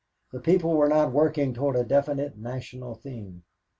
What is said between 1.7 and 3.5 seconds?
a definite national thing.